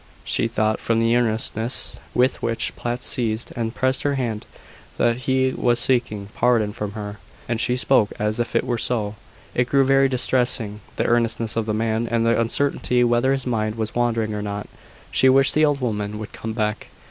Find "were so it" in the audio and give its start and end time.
8.63-9.69